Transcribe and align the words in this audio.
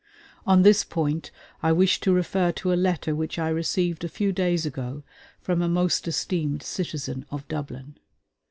On 0.47 0.63
this 0.63 0.83
point 0.83 1.29
I 1.61 1.71
wish 1.71 1.99
to 1.99 2.11
refer 2.11 2.51
to 2.53 2.73
a 2.73 2.73
letter 2.73 3.13
which 3.13 3.37
I 3.37 3.49
received 3.49 4.03
a 4.03 4.09
few 4.09 4.31
days 4.31 4.65
ago 4.65 5.03
from 5.39 5.61
a 5.61 5.69
most 5.69 6.07
esteemed 6.07 6.63
citizen 6.63 7.23
of 7.29 7.47
Dublin. 7.47 7.99